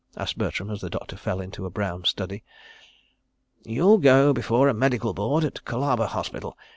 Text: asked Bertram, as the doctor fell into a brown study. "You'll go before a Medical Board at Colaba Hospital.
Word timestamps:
asked 0.17 0.35
Bertram, 0.35 0.71
as 0.71 0.81
the 0.81 0.89
doctor 0.89 1.15
fell 1.15 1.39
into 1.39 1.63
a 1.63 1.69
brown 1.69 2.05
study. 2.05 2.43
"You'll 3.63 3.99
go 3.99 4.33
before 4.33 4.67
a 4.67 4.73
Medical 4.73 5.13
Board 5.13 5.43
at 5.43 5.63
Colaba 5.63 6.07
Hospital. 6.07 6.57